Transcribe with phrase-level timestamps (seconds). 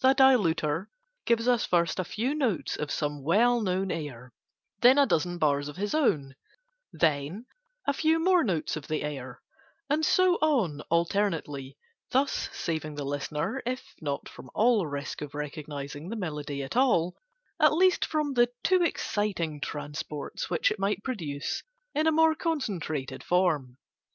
[0.00, 0.86] The Diluter
[1.26, 4.32] gives us first a few notes of some well known Air,
[4.80, 6.36] then a dozen bars of his own,
[6.90, 7.44] then
[7.86, 9.42] a few more notes of the Air,
[9.90, 11.76] and so on alternately:
[12.12, 17.18] thus saving the listener, if not from all risk of recognising the melody at all,
[17.60, 21.62] at least from the too exciting transports which it might produce
[21.94, 23.76] in a more concentrated form.